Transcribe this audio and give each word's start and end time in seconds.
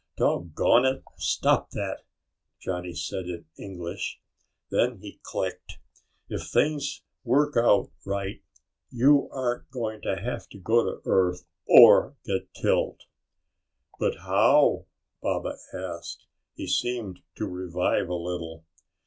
"Doggone 0.17 0.83
it, 0.85 1.03
stop 1.17 1.69
that!" 1.73 1.99
Johnny 2.59 2.95
said 2.95 3.25
in 3.25 3.45
English. 3.55 4.19
Then 4.71 4.97
he 4.97 5.19
clicked, 5.21 5.77
"If 6.27 6.47
things 6.47 7.03
work 7.23 7.55
out 7.55 7.91
right, 8.03 8.41
you 8.89 9.29
aren't 9.29 9.69
going 9.69 10.01
to 10.01 10.15
have 10.19 10.49
to 10.49 10.57
go 10.57 10.83
to 10.83 11.03
Earth 11.05 11.45
or 11.67 12.15
get 12.25 12.51
killed." 12.53 13.01
"But 13.99 14.17
how?" 14.21 14.87
Baba 15.21 15.57
asked. 15.71 16.25
He 16.55 16.65
seemed 16.65 17.19
to 17.35 17.45
revive 17.45 18.09
a 18.09 18.15
little. 18.15 18.65